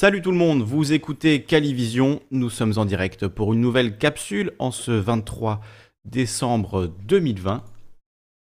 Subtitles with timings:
[0.00, 4.52] Salut tout le monde, vous écoutez Calivision, nous sommes en direct pour une nouvelle capsule
[4.60, 5.60] en ce 23
[6.04, 7.64] décembre 2020.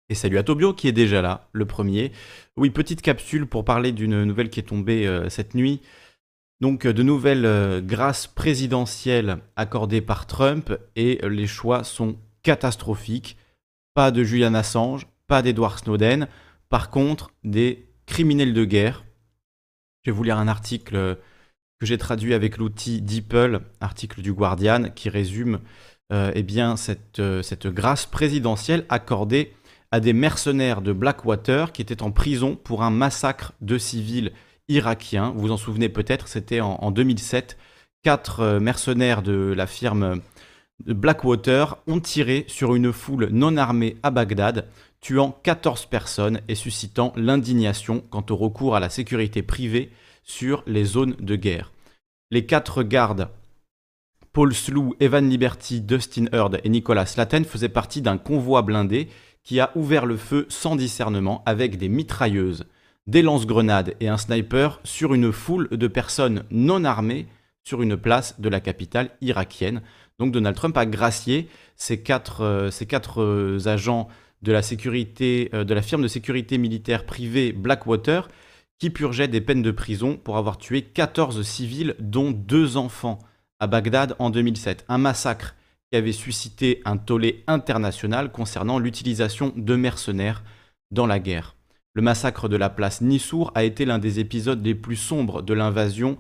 [0.10, 2.12] Et salut à Tobio qui est déjà là, le premier.
[2.58, 5.81] Oui, petite capsule pour parler d'une nouvelle qui est tombée euh, cette nuit.
[6.62, 13.38] Donc de nouvelles euh, grâces présidentielles accordées par Trump et les choix sont catastrophiques.
[13.93, 16.27] Pas de Julian Assange, pas d'Edward Snowden,
[16.70, 19.05] par contre des criminels de guerre.
[20.02, 21.20] Je vais vous lire un article
[21.80, 25.60] que j'ai traduit avec l'outil DeepL, article du Guardian, qui résume
[26.14, 29.54] euh, eh bien, cette, euh, cette grâce présidentielle accordée
[29.92, 34.31] à des mercenaires de Blackwater qui étaient en prison pour un massacre de civils
[34.67, 35.31] irakiens.
[35.31, 37.58] Vous vous en souvenez peut-être, c'était en, 2007.
[38.03, 40.22] Quatre euh, mercenaires de la firme
[40.86, 44.67] Blackwater ont tiré sur une foule non armée à Bagdad,
[45.02, 49.92] tuant 14 personnes et suscitant l'indignation quant au recours à la sécurité privée
[50.25, 51.72] sur les zones de guerre.
[52.31, 53.30] Les quatre gardes,
[54.33, 59.08] Paul Slough, Evan Liberty, Dustin Heard et Nicolas Slaten, faisaient partie d'un convoi blindé
[59.44, 62.66] qui a ouvert le feu sans discernement avec des mitrailleuses,
[63.08, 67.27] des lance-grenades et un sniper sur une foule de personnes non armées
[67.64, 69.81] sur une place de la capitale irakienne.
[70.19, 72.69] Donc Donald Trump a gracié ces quatre, euh,
[73.17, 74.08] euh, agents
[74.42, 78.27] de la, sécurité, euh, de la firme de sécurité militaire privée Blackwater
[78.79, 83.19] qui purgeait des peines de prison pour avoir tué 14 civils, dont deux enfants,
[83.59, 84.85] à Bagdad en 2007.
[84.89, 85.55] Un massacre
[85.91, 90.43] qui avait suscité un tollé international concernant l'utilisation de mercenaires
[90.91, 91.55] dans la guerre.
[91.93, 95.53] Le massacre de la place Nissour a été l'un des épisodes les plus sombres de
[95.53, 96.17] l'invasion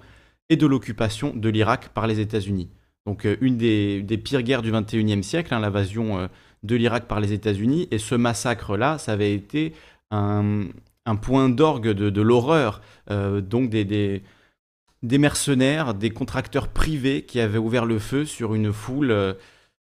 [0.49, 2.69] et de l'occupation de l'Irak par les États-Unis.
[3.05, 6.27] Donc euh, une des, pires guerres du 21e siècle, hein, l'invasion euh,
[6.63, 7.87] de l'Irak par les États-Unis.
[7.91, 9.73] Et ce massacre-là, ça avait été
[10.11, 10.67] un,
[11.13, 12.81] point d'orgue de, l'horreur.
[13.11, 14.23] Euh, donc des,
[15.03, 19.35] mercenaires, des contracteurs privés qui avaient ouvert le feu sur une foule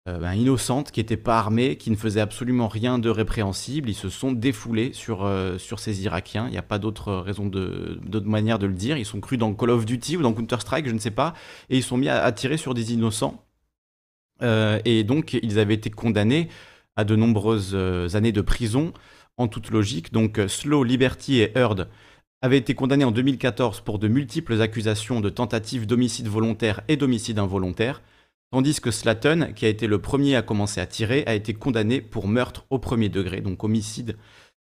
[0.08, 3.88] euh, ben, innocentes, qui n'étaient pas armées, qui ne faisaient absolument rien de répréhensible.
[3.88, 6.48] Ils se sont défoulés sur, euh, ces Irakiens.
[6.48, 8.96] Il n'y a pas d'autre raison, d'autre manière de le dire.
[8.96, 11.34] Ils sont crus dans Call of Duty ou dans Counter-Strike, je ne sais pas,
[11.70, 13.44] et ils sont mis à, tirer sur des innocents.
[14.42, 16.48] Euh, et donc, ils avaient été condamnés
[16.96, 17.76] à de nombreuses
[18.16, 18.92] années de prison,
[19.36, 20.12] en toute logique.
[20.12, 21.88] Donc, Slow, Liberty et Heard
[22.42, 27.38] avaient été condamnés en 2014 pour de multiples accusations de tentatives d'homicide volontaire et d'homicide
[27.38, 28.02] involontaire.
[28.50, 32.02] Tandis que Slatton, qui a été le premier à commencer à tirer, a été condamné
[32.02, 34.18] pour meurtre au premier degré, donc homicide.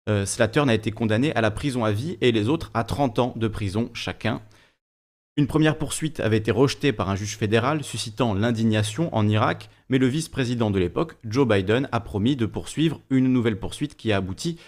[0.08, 3.32] Euh, a été condamné à la prison à vie et les autres à 30 ans
[3.36, 4.40] de prison chacun.
[5.36, 9.98] Une première poursuite avait été rejetée par un juge fédéral, suscitant l'indignation en Irak, mais
[9.98, 14.18] le vice-président de l'époque, Joe Biden, a promis de poursuivre une nouvelle poursuite qui a
[14.18, 14.60] abouti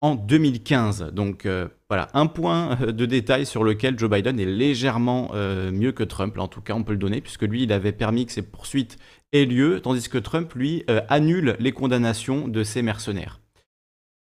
[0.00, 1.10] en 2015.
[1.12, 5.72] Donc euh, voilà, un point euh, de détail sur lequel Joe Biden est légèrement euh,
[5.72, 8.24] mieux que Trump, en tout cas on peut le donner, puisque lui il avait permis
[8.24, 8.98] que ces poursuites
[9.32, 13.40] aient lieu, tandis que Trump, lui, annule les condamnations de ces mercenaires.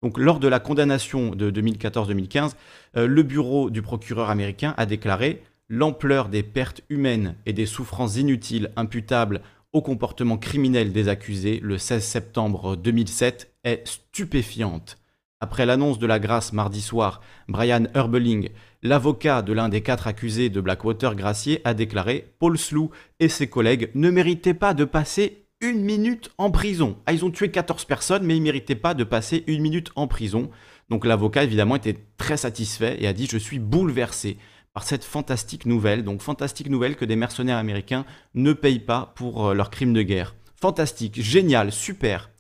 [0.03, 2.55] Donc lors de la condamnation de 2014-2015,
[2.95, 8.71] le bureau du procureur américain a déclaré l'ampleur des pertes humaines et des souffrances inutiles
[8.77, 9.41] imputables
[9.73, 14.99] au comportement criminel des accusés le 16 septembre 2007 est stupéfiante.
[15.41, 18.51] Après l'annonce de la grâce mardi soir, Brian Herbeling,
[18.83, 23.49] l'avocat de l'un des quatre accusés de Blackwater gracier, a déclaré Paul Slough et ses
[23.49, 26.97] collègues ne méritaient pas de passer une minute en prison.
[27.07, 29.91] Ah, ils ont tué 14 personnes, mais ils ne méritaient pas de passer une minute
[29.97, 30.51] en prison.
[30.89, 34.39] Donc l'avocat, évidemment, était très satisfait et a dit Je suis bouleversé
[34.75, 36.05] par cette fantastique nouvelle.
[36.05, 38.05] Donc, fantastique nouvelle que des mercenaires américains
[38.35, 40.35] ne payent pas pour euh, leurs crimes de guerre.
[40.61, 42.31] Fantastique, génial, super.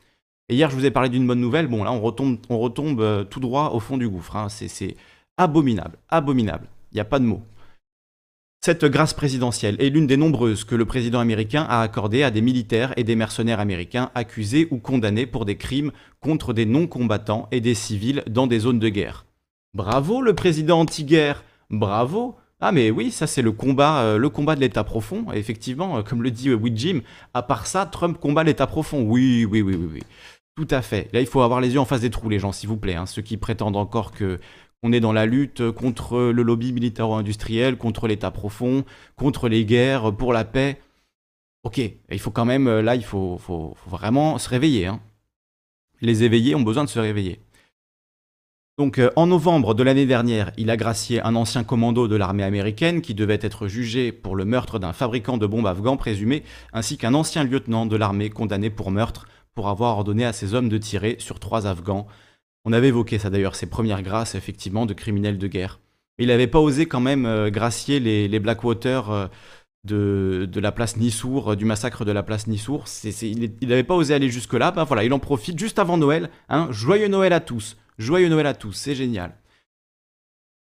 [0.48, 1.68] Et hier, je vous ai parlé d'une bonne nouvelle.
[1.68, 4.36] Bon, là, on retombe, euh, tout droit au fond du gouffre.
[4.36, 4.48] Hein.
[4.48, 4.96] C'est
[5.38, 6.68] abominable, abominable.
[6.92, 7.42] Il n'y a pas de mots.
[8.64, 12.40] Cette grâce présidentielle est l'une des nombreuses que le président américain a accordées à des
[12.40, 17.60] militaires et des mercenaires américains accusés ou condamnés pour des crimes contre des non-combattants et
[17.60, 19.26] des civils dans des zones de guerre.
[19.74, 22.36] Bravo le président anti-guerre, bravo.
[22.60, 25.26] Ah mais oui, ça c'est le combat, euh, le combat de l'État profond.
[25.32, 27.00] Effectivement, euh, comme le dit euh, Jim,
[27.34, 29.02] à part ça, Trump combat l'État profond.
[29.02, 30.02] Oui, oui, oui, oui, oui.
[30.56, 31.10] Tout à fait.
[31.12, 32.94] Là, il faut avoir les yeux en face des trous, les gens, s'il vous plaît.
[32.94, 33.06] Hein.
[33.06, 34.40] Ceux qui prétendent encore que
[34.82, 38.84] on est dans la lutte contre le lobby militaro-industriel, contre l'État profond,
[39.16, 40.80] contre les guerres, pour la paix.
[41.64, 43.38] Ok, il faut quand même, là, il faut,
[43.86, 44.86] vraiment se réveiller.
[44.86, 45.00] Hein.
[46.00, 47.40] Les éveillés ont besoin de se réveiller.
[48.76, 52.42] Donc euh, en novembre de l'année dernière, il a gracié un ancien commando de l'armée
[52.42, 56.42] américaine qui devait être jugé pour le meurtre d'un fabricant de bombes afghan présumé,
[56.72, 60.68] ainsi qu'un ancien lieutenant de l'armée condamné pour meurtre pour avoir ordonné à ses hommes
[60.68, 62.08] de tirer sur trois Afghans.
[62.64, 65.78] On avait évoqué ça d'ailleurs, ces premières grâces effectivement de criminels de guerre.
[66.18, 69.30] Il n'avait pas osé quand même gracier les, Blackwater
[69.84, 72.86] de, la place Nissour, du massacre de la place Nissour.
[73.22, 74.72] il n'avait pas osé aller jusque-là.
[74.72, 76.30] Ben voilà, il en profite juste avant Noël.
[76.48, 76.68] Hein.
[76.70, 77.76] Joyeux Noël à tous.
[77.98, 79.36] Joyeux Noël à tous, c'est génial.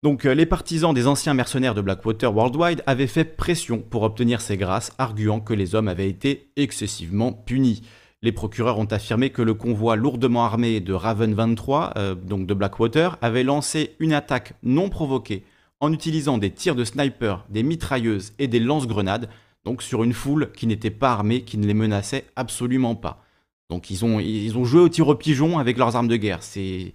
[0.02, 4.56] Donc les partisans des anciens mercenaires de Blackwater Worldwide avaient fait pression pour obtenir ces
[4.56, 7.82] grâces, arguant que les hommes avaient été excessivement punis.
[8.22, 12.54] Les procureurs ont affirmé que le convoi lourdement armé de Raven 23, euh, donc de
[12.54, 15.44] Blackwater, avait lancé une attaque non provoquée
[15.80, 19.28] en utilisant des tirs de sniper, des mitrailleuses et des lance-grenades,
[19.64, 23.22] donc sur une foule qui n'était pas armée, qui ne les menaçait absolument pas.
[23.68, 26.42] Donc ils ont, ils ont joué au tir au pigeon avec leurs armes de guerre.
[26.42, 26.92] C'est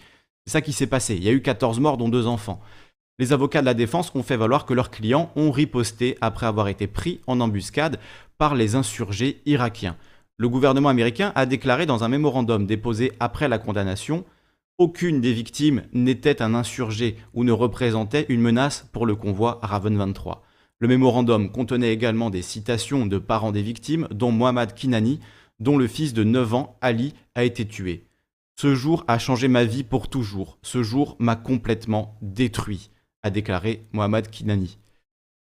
[0.48, 1.16] ça qui s'est passé.
[1.16, 2.62] Il y a eu 14 morts, dont deux enfants.
[3.18, 6.68] Les avocats de la défense ont fait valoir que leurs clients ont riposté après avoir
[6.68, 8.00] été pris en embuscade
[8.38, 9.96] par les insurgés irakiens.
[10.38, 14.26] Le gouvernement américain a déclaré dans un mémorandum déposé après la condamnation
[14.78, 19.96] aucune des victimes n'était un insurgé ou ne représentait une menace pour le convoi Raven
[19.96, 20.44] 23.
[20.80, 25.22] Le mémorandum contenait également des citations de parents des victimes, dont Mohamed Kinani,
[25.62, 28.06] dont le fils de 9 ans, Ali, a été tué.
[28.57, 30.57] Ce jour a changé ma vie pour toujours.
[30.62, 32.90] Ce jour m'a complètement détruit,
[33.22, 34.78] a déclaré Mohamed Kinani.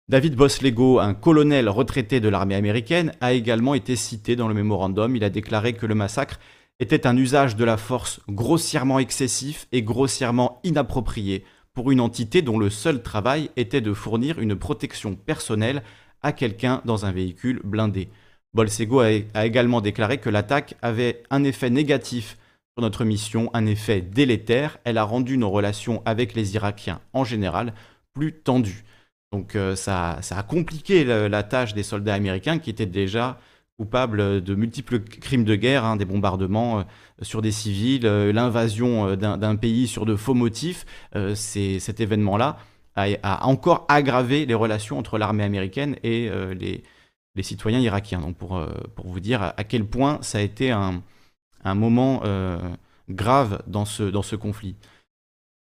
[0.09, 5.15] David Boslego, un colonel retraité de l'armée américaine, a également été cité dans le mémorandum.
[5.15, 6.37] Il a déclaré que le massacre
[6.81, 12.59] était un usage de la force grossièrement excessif et grossièrement inapproprié pour une entité dont
[12.59, 15.81] le seul travail était de fournir une protection personnelle
[16.23, 18.09] à quelqu'un dans un véhicule blindé.
[18.53, 22.37] Bolsego a, a également déclaré que l'attaque avait un effet négatif
[22.81, 24.77] notre mission, un effet délétère.
[24.83, 27.73] Elle a rendu nos relations avec les Irakiens en général
[28.13, 28.83] plus tendues.
[29.31, 33.39] Donc euh, ça, a compliqué la, tâche des soldats américains qui étaient déjà
[33.77, 36.83] coupables de multiples crimes de guerre, hein, des bombardements euh,
[37.21, 40.85] sur des civils, euh, l'invasion d'un pays sur de faux motifs.
[41.35, 42.57] cet événement-là
[42.95, 46.83] a, encore aggravé les relations entre l'armée américaine et les,
[47.43, 48.21] citoyens irakiens.
[48.21, 48.59] Donc pour,
[49.05, 51.03] vous dire à, quel point ça a été un,
[51.75, 52.23] moment
[53.09, 54.75] grave dans ce conflit.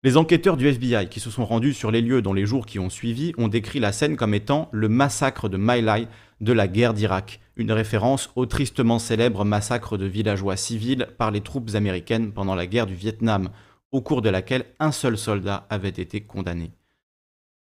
[0.02, 2.78] Les enquêteurs du FBI qui se sont rendus sur les lieux dans les jours qui
[2.78, 6.08] ont suivi ont décrit la scène comme étant le massacre de My Lai
[6.40, 11.42] de la guerre d'Irak, une référence au tristement célèbre massacre de villageois civils par les
[11.42, 13.50] troupes américaines pendant la guerre du Vietnam,
[13.92, 16.72] au cours de laquelle un seul soldat avait été condamné.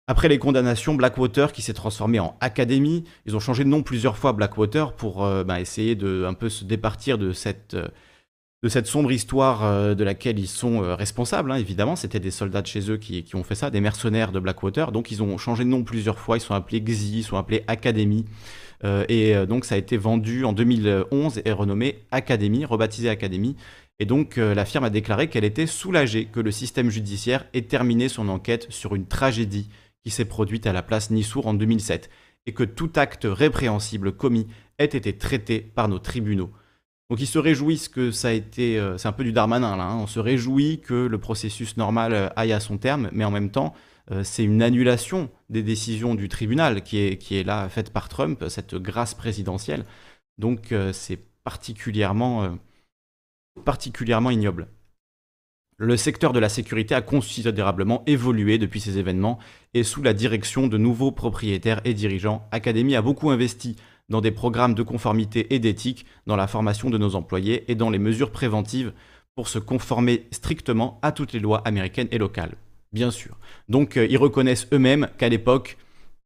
[0.08, 4.16] Après les condamnations, Blackwater, qui s'est transformé en Académie, ils ont changé de nom plusieurs
[4.16, 7.86] fois Blackwater pour euh, bah, essayer de un peu se départir de cette euh,
[8.66, 11.94] de cette sombre histoire euh, de laquelle ils sont euh, responsables, hein, évidemment.
[11.94, 14.90] C'était des soldats de chez eux qui, ont fait ça, des mercenaires de Blackwater.
[14.90, 17.62] Donc ils ont changé de nom plusieurs fois, ils sont appelés XI, ils sont appelés
[17.68, 18.24] Academy.
[18.82, 23.54] Euh, et donc ça a été vendu en 2011 et renommé Academy, rebaptisé Academy.
[24.00, 28.08] Et donc la firme a déclaré qu'elle était soulagée que le système judiciaire ait terminé
[28.08, 29.70] son enquête sur une tragédie
[30.02, 32.10] qui s'est produite à la place Nissour en 2007
[32.46, 34.48] et que tout acte répréhensible commis
[34.78, 36.50] ait été traité par nos tribunaux.
[37.08, 39.84] Donc ils se réjouissent que ça a été, euh, c'est un peu du Darmanin là,
[39.84, 39.96] hein.
[39.96, 43.50] on se réjouit que le processus normal euh, aille à son terme, mais en même
[43.50, 43.74] temps,
[44.10, 48.08] euh, c'est une annulation des décisions du tribunal qui est, qui est là faite par
[48.08, 49.84] Trump, cette grâce présidentielle.
[50.38, 52.58] Donc c'est particulièrement,
[53.64, 54.68] particulièrement ignoble.
[55.78, 59.38] Le secteur de la sécurité a considérablement évolué depuis ces événements
[59.72, 63.76] et sous la direction de nouveaux propriétaires et dirigeants, Academy a beaucoup investi
[64.08, 67.90] dans des programmes de conformité et d'éthique, dans la formation de nos employés et dans
[67.90, 68.92] les mesures préventives
[69.34, 72.54] pour se conformer strictement à toutes les lois américaines et locales,
[72.92, 73.38] bien sûr.
[73.68, 75.76] Donc euh, ils reconnaissent eux-mêmes qu'à l'époque,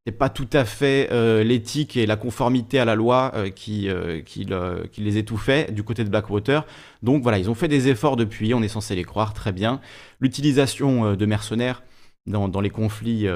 [0.07, 3.89] c'est pas tout à fait euh, l'éthique et la conformité à la loi euh, qui,
[4.99, 6.65] les étouffaient du côté de Blackwater.
[7.03, 9.81] Donc voilà, ils ont fait des efforts depuis, on est censé les croire très bien.
[10.21, 11.83] L'utilisation de mercenaires
[12.27, 13.27] dans les conflits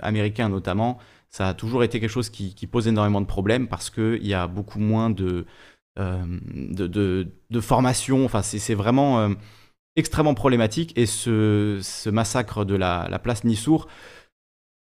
[0.00, 0.98] américains notamment,
[1.30, 4.46] ça a toujours été quelque chose qui, pose énormément de problèmes parce qu'il y a
[4.46, 5.44] beaucoup moins de,
[5.98, 7.24] euh,
[7.60, 8.24] formation.
[8.24, 9.28] Enfin, c'est vraiment euh,
[9.96, 10.96] extrêmement problématique.
[10.96, 13.88] Et ce, massacre de la, place Nissour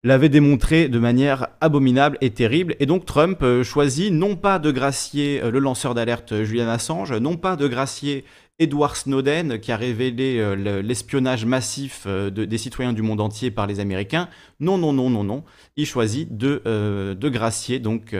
[0.04, 2.76] l'avait démontré de manière abominable et terrible.
[2.80, 7.38] Et donc Trump euh, choisit non pas de gracier le lanceur d'alerte Julian Assange, non
[7.38, 8.26] pas de gracier
[8.60, 13.66] Edward Snowden, qui a révélé euh, l'espionnage massif euh, des citoyens du monde entier par
[13.68, 14.30] les Américains.
[14.60, 15.44] Non, non, non, non, non.
[15.76, 18.16] Il choisit de, euh, gracier donc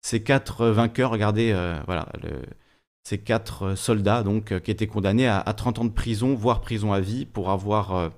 [0.00, 1.10] ces quatre vainqueurs.
[1.10, 1.52] Regardez,
[1.86, 2.08] voilà,
[3.04, 6.92] ces quatre soldats donc qui étaient condamnés à, à, 30 ans de prison, voire prison
[6.92, 8.10] à vie, pour avoir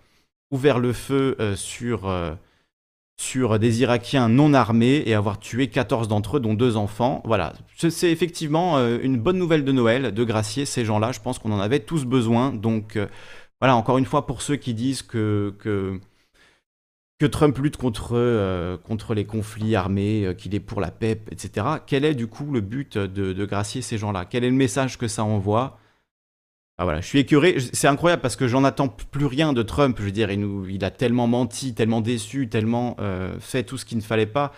[0.52, 2.08] ouvert le feu sur
[3.20, 7.20] sur des Irakiens non armés et avoir tué 14 d'entre eux, dont deux enfants.
[7.26, 11.12] Voilà, c'est effectivement euh, une bonne nouvelle de Noël, de gracier ces gens-là.
[11.12, 12.50] Je pense qu'on en avait tous besoin.
[12.50, 13.06] Donc euh,
[13.60, 16.00] voilà, encore une fois, pour ceux qui disent que, que,
[17.26, 21.66] Trump lutte contre, euh, contre les conflits armés, qu'il est pour la paix, etc.
[21.86, 24.24] Quel est du coup le but de, gracier ces gens-là?
[24.24, 25.78] Quel est le message que ça envoie?
[26.80, 27.56] Ah, voilà, je suis écœuré.
[27.72, 29.96] C'est incroyable parce que j'en attends plus rien de Trump.
[29.98, 33.76] Je veux dire, il, nous, il a tellement menti, tellement déçu, tellement euh, fait tout
[33.76, 34.52] ce qu'il ne fallait pas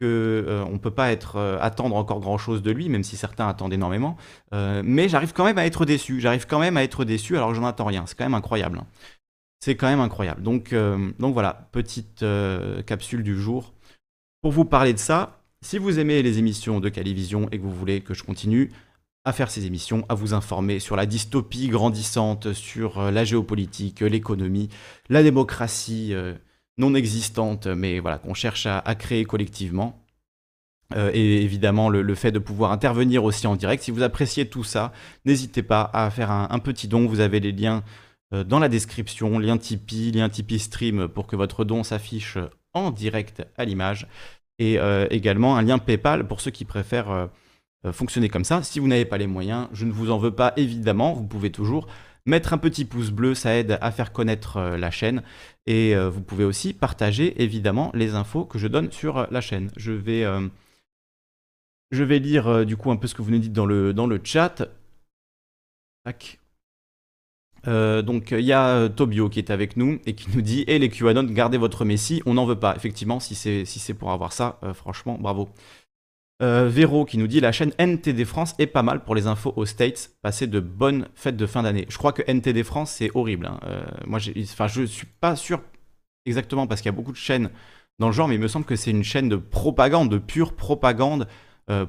[0.00, 3.72] que on peut pas être attendre encore grand chose de lui, même si certains attendent
[3.72, 4.16] énormément.
[4.52, 6.20] mais j'arrive quand même à être déçu.
[6.20, 8.04] J'arrive quand même à être déçu alors que j'en attends rien.
[8.06, 8.78] C'est quand même incroyable.
[8.78, 8.86] Hein.
[9.60, 10.42] C'est quand même incroyable.
[10.42, 13.74] Donc, euh, donc voilà, petite euh, capsule du jour.
[14.40, 17.74] Pour vous parler de ça, si vous aimez les émissions de Calivision et que vous
[17.74, 18.70] voulez que je continue
[19.28, 24.00] à faire ces émissions, à vous informer sur la dystopie grandissante, sur euh, la géopolitique,
[24.00, 24.68] l'économie,
[25.08, 26.14] la démocratie
[26.76, 30.04] non existante, mais voilà, qu'on cherche à, créer collectivement,
[31.12, 33.82] et évidemment le, fait de pouvoir intervenir aussi en direct.
[33.82, 34.92] Si vous appréciez tout ça,
[35.24, 37.06] n'hésitez pas à faire un, petit don.
[37.06, 37.82] Vous avez les liens
[38.34, 42.38] euh, dans la description, lien Tipeee, lien Tipeee Stream pour que votre don s'affiche
[42.74, 44.06] en direct à l'image.
[44.58, 47.26] Et euh, également un lien PayPal pour ceux qui préfèrent euh,
[47.92, 48.62] fonctionner comme ça.
[48.62, 51.12] Si vous n'avez pas les moyens, je ne vous en veux pas évidemment.
[51.12, 51.86] Vous pouvez toujours
[52.26, 55.22] mettre un petit pouce bleu, ça aide à faire connaître la chaîne.
[55.66, 59.70] Et vous pouvez aussi partager évidemment les infos que je donne sur la chaîne.
[59.76, 60.24] Je vais,
[61.90, 64.06] je vais lire du coup un peu ce que vous nous dites dans le, dans
[64.06, 64.68] le chat.
[67.66, 70.64] Euh, donc il y a euh, Tobio qui est avec nous et qui nous dit
[70.68, 72.74] Et les QAnon, gardez votre Messi, on n'en veut pas.
[72.76, 75.48] Effectivement, si c'est si pour avoir ça, euh, franchement, bravo.
[76.40, 79.66] Véro qui nous dit La chaîne NTD France est pas mal pour les infos aux
[79.66, 80.10] States.
[80.22, 81.86] Passez de bonnes fêtes de fin d'année.
[81.88, 83.46] Je crois que NTD France, c'est horrible.
[83.46, 83.60] Hein.
[84.06, 85.60] moi, enfin, je suis pas sûr
[86.26, 87.50] exactement parce qu'il y a beaucoup de chaînes
[87.98, 90.54] dans le genre, mais il me semble que c'est une chaîne de propagande, de pure
[90.54, 91.26] propagande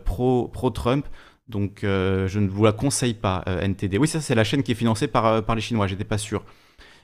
[0.03, 0.51] pro-Trump.
[0.51, 1.06] pro trump
[1.50, 3.98] donc euh, je ne vous la conseille pas, euh, NTD.
[3.98, 6.20] Oui, ça c'est la chaîne qui est financée par, euh, par les Chinois, j'étais pas
[6.20, 6.46] sûr.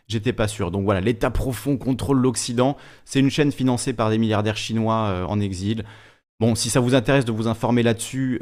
[0.07, 0.69] J'étais pas sûr.
[0.69, 2.77] Donc voilà, l'État profond contrôle l'Occident.
[3.05, 5.83] C'est une chaîne financée par des milliardaires chinois en exil.
[6.41, 8.41] Bon, si ça vous intéresse de vous informer là-dessus,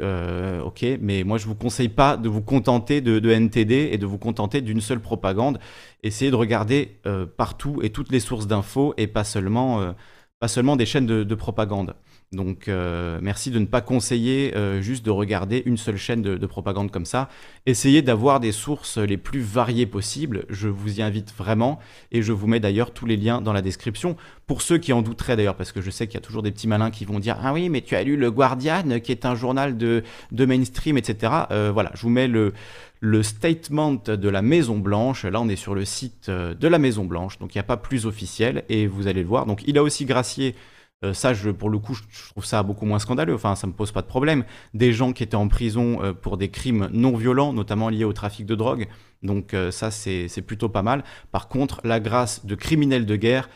[0.64, 4.18] ok, mais moi je vous conseille pas de vous contenter de, NTD et de vous
[4.18, 5.60] contenter d'une seule propagande.
[6.02, 7.00] Essayez de regarder
[7.36, 9.94] partout et toutes les sources d'infos et pas seulement,
[10.40, 11.94] pas seulement des chaînes de propagande.
[12.34, 16.46] Donc euh, merci de ne pas conseiller euh, juste de regarder une seule chaîne de,
[16.46, 17.28] propagande comme ça.
[17.66, 20.44] Essayez d'avoir des sources les plus variées possibles.
[20.50, 21.78] Je vous y invite vraiment
[22.12, 24.16] et je vous mets d'ailleurs tous les liens dans la description.
[24.46, 26.50] Pour ceux qui en douteraient d'ailleurs, parce que je sais qu'il y a toujours des
[26.50, 29.24] petits malins qui vont dire Ah oui, mais tu as lu Le Guardian, qui est
[29.24, 30.02] un journal de,
[30.32, 31.32] mainstream, etc.
[31.50, 32.52] Euh, voilà, je vous mets le,
[33.00, 35.24] le statement de la Maison Blanche.
[35.24, 37.78] Là, on est sur le site de la Maison Blanche, donc il n'y a pas
[37.78, 39.46] plus officiel et vous allez le voir.
[39.46, 40.54] Donc il a aussi gracié
[41.04, 43.34] euh, ça, pour le coup, je trouve ça beaucoup moins scandaleux.
[43.34, 44.44] Enfin, ça me pose pas de problème.
[44.72, 48.12] Des gens qui étaient en prison euh, pour des crimes non violents, notamment liés au
[48.12, 48.86] trafic de drogue.
[49.22, 51.04] Donc euh, ça, c'est plutôt pas mal.
[51.30, 53.48] Par contre, la grâce de criminels de guerre,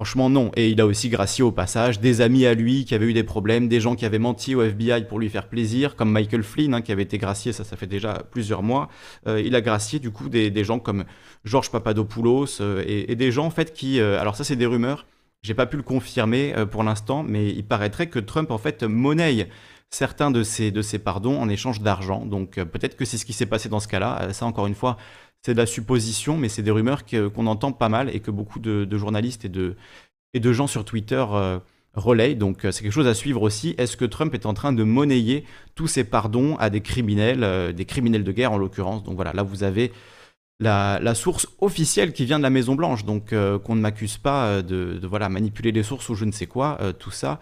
[0.00, 0.50] Franchement, non.
[0.56, 3.22] Et il a aussi gracié au passage des amis à lui qui avaient eu des
[3.22, 6.74] problèmes, des gens qui avaient menti au FBI pour lui faire plaisir, comme Michael Flynn,
[6.74, 8.88] hein, qui avait été gracié, ça, ça fait déjà plusieurs mois.
[9.24, 11.04] il a gracié, du coup, des, gens comme
[11.44, 14.00] Georges Papadopoulos et, des gens, en fait, qui.
[14.00, 15.06] alors, ça, c'est des rumeurs.
[15.44, 18.82] J'ai pas pu le confirmer euh, pour l'instant, mais il paraîtrait que Trump en fait
[18.82, 19.50] monnaie
[19.90, 22.24] certains de ses, de ses pardons en échange d'argent.
[22.24, 24.22] Donc euh, peut-être que c'est ce qui s'est passé dans ce cas-là.
[24.22, 24.96] Euh, ça encore une fois,
[25.42, 28.58] c'est de la supposition, mais c'est des rumeurs qu'on entend pas mal et que beaucoup
[28.58, 29.76] de, journalistes et de,
[30.32, 31.22] et de gens sur Twitter
[31.92, 32.36] relayent.
[32.36, 33.74] Donc c'est quelque chose à suivre aussi.
[33.76, 37.84] Est-ce que Trump est en train de monnayer tous ses pardons à des criminels, des
[37.84, 39.04] criminels de guerre en l'occurrence?
[39.04, 39.92] Donc voilà, là vous avez
[40.60, 44.46] la, source officielle qui vient de la Maison Blanche, donc euh, qu'on ne m'accuse pas
[44.46, 47.40] euh, de, voilà manipuler les sources ou je ne sais quoi, euh, tout ça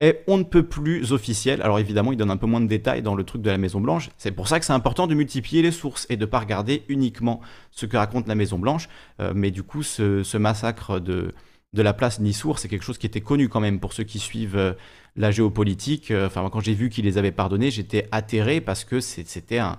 [0.00, 1.62] est on ne peut plus officiel.
[1.62, 3.80] Alors évidemment, il donne un peu moins de détails dans le truc de la Maison
[3.80, 4.10] Blanche.
[4.18, 7.40] C'est pour ça que c'est important de multiplier les sources et de pas regarder uniquement
[7.70, 8.88] ce que raconte la Maison Blanche.
[9.34, 11.32] mais du coup, ce, massacre de,
[11.74, 14.18] de la place Nisour, c'est quelque chose qui était connu quand même pour ceux qui
[14.18, 14.74] suivent
[15.14, 16.10] la géopolitique.
[16.10, 19.78] Enfin, quand j'ai vu qu'il les avait pardonnés, j'étais atterré parce que c'était un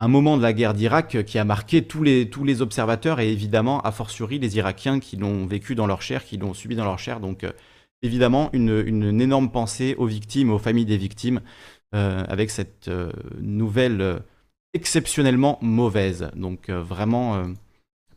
[0.00, 3.30] un moment de la guerre d'Irak qui a marqué tous les, tous les observateurs et
[3.30, 6.84] évidemment, a fortiori, les Irakiens qui l'ont vécu dans leur chair, qui l'ont subi dans
[6.84, 7.20] leur chair.
[7.20, 7.52] Donc, euh,
[8.02, 11.42] évidemment, une, énorme pensée aux victimes, aux familles des victimes,
[11.94, 14.22] euh, avec cette euh, nouvelle
[14.72, 16.30] exceptionnellement mauvaise.
[16.34, 17.44] Donc, vraiment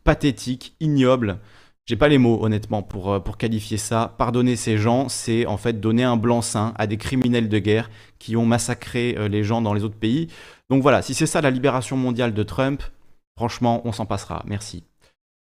[0.04, 1.40] pathétique, ignoble.
[1.86, 4.16] J'ai pas les mots, honnêtement, pour, pour qualifier ça.
[4.18, 8.38] Pardonner ces gens, c'est en fait donner un blanc-seing à des criminels de guerre qui
[8.38, 10.30] ont massacré les gens dans les autres pays.
[10.70, 12.82] Donc voilà, si c'est ça la libération mondiale de Trump,
[13.36, 14.44] franchement, on s'en passera.
[14.48, 14.84] Merci.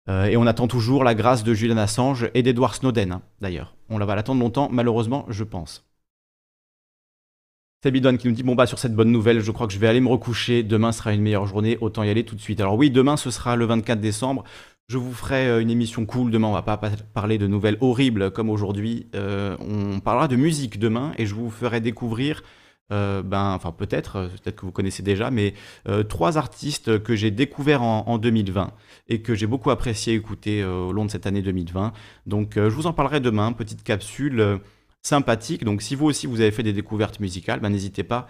[0.09, 3.75] Euh, et on attend toujours la grâce de Julian Assange et d'Edward Snowden, hein, d'ailleurs.
[3.89, 5.85] On va l'attendre longtemps, malheureusement, je pense.
[7.83, 9.79] C'est Bidon qui nous dit Bon, bah, sur cette bonne nouvelle, je crois que je
[9.79, 10.63] vais aller me recoucher.
[10.63, 12.61] Demain sera une meilleure journée, autant y aller tout de suite.
[12.61, 14.45] Alors, oui, demain, ce sera le 24 décembre.
[14.91, 16.49] Je vous ferai une émission cool demain.
[16.49, 16.77] On va pas
[17.15, 19.07] parler de nouvelles horribles comme aujourd'hui.
[19.15, 22.43] on parlera de musique demain et je vous ferai découvrir
[22.93, 25.55] euh, ben, enfin peut-être, euh, peut-être que vous connaissez déjà, mais
[25.89, 28.73] euh, trois artistes que j'ai découverts en, 2020
[29.09, 31.93] et que j'ai beaucoup apprécié écouter au long de cette année 2020.
[32.27, 34.61] Donc je vous en parlerai demain, petite capsule
[35.03, 35.65] sympathique.
[35.65, 38.29] Donc si vous aussi vous avez fait des découvertes musicales, ben, n'hésitez pas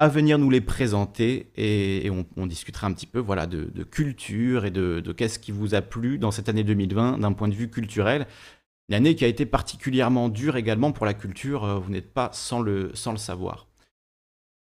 [0.00, 4.70] à venir nous les présenter et, on, discutera un petit peu voilà, de, culture et
[4.70, 8.26] de, qu'est-ce qui vous a plu dans cette année 2020 d'un point de vue culturel.
[8.88, 12.60] Une année qui a été particulièrement dure également pour la culture, vous n'êtes pas sans
[12.60, 13.68] le, sans le savoir.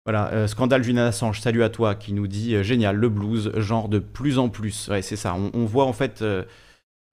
[0.06, 3.52] Voilà, euh, Scandale Julian Assange, salut à toi, qui nous dit euh, génial, le blues,
[3.58, 4.88] genre de plus en plus.
[4.88, 5.36] Ouais, c'est ça.
[5.36, 6.46] On, voit en fait, euh,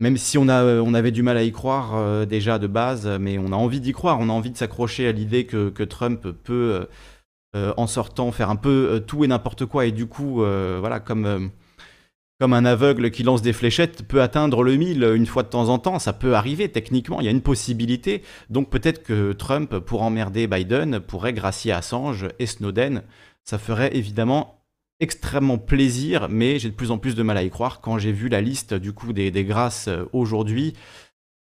[0.01, 3.37] même si on, a, on avait du mal à y croire déjà de base, mais
[3.39, 6.27] on a envie d'y croire, on a envie de s'accrocher à l'idée que, que, Trump
[6.45, 6.87] peut,
[7.55, 9.87] en sortant, faire un peu tout et n'importe quoi.
[9.87, 10.45] Et du coup,
[10.81, 11.51] voilà, comme
[12.39, 15.71] comme un aveugle qui lance des fléchettes peut atteindre le 1000 une fois de temps
[15.71, 18.23] en temps, ça peut arriver techniquement, il y a une possibilité.
[18.51, 23.03] Donc peut-être que Trump, pour emmerder Biden, pourrait gracier Assange et Snowden.
[23.43, 24.63] Ça ferait évidemment
[25.01, 28.13] extrêmement plaisir, mais j'ai de plus en plus de mal à y croire quand j'ai
[28.13, 30.75] vu la liste du coup des, grâces euh, aujourd'hui.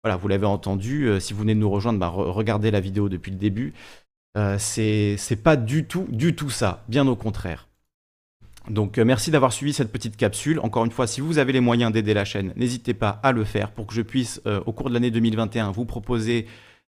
[0.03, 3.09] Voilà, vous l'avez entendu, euh, si vous venez de nous rejoindre, bah, regardez la vidéo
[3.09, 3.75] depuis le début.
[4.37, 7.69] Euh, c'est pas du tout, du tout ça, bien au contraire.
[8.69, 10.61] Donc euh, merci d'avoir suivi cette petite capsule.
[10.61, 13.45] Encore une fois, si vous avez les moyens d'aider la chaîne, n'hésitez pas à le
[13.45, 16.47] faire pour que je puisse, euh, au cours de l'année 2021, vous proposer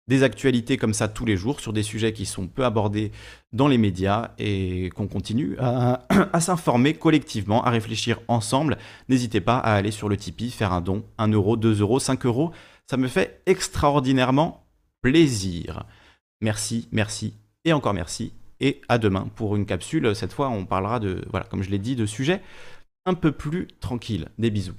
[0.08, 3.12] des actualités comme ça tous les jours sur des sujets qui sont peu abordés
[3.52, 6.06] dans les médias et qu'on continue à,
[6.40, 8.78] s'informer collectivement, à réfléchir ensemble.
[9.10, 12.26] N'hésitez pas à aller sur le Tipeee, faire un don, 1 euro, 2 euros, 5
[12.26, 12.52] euros.
[12.90, 14.66] Ça me fait extraordinairement
[15.02, 15.86] plaisir.
[16.42, 17.34] Merci, merci
[17.66, 20.16] et encore merci et à demain pour une capsule.
[20.16, 22.42] Cette fois, on parlera de, voilà, comme je l'ai dit, de sujets
[23.06, 24.30] un peu plus tranquilles.
[24.38, 24.76] Des bisous.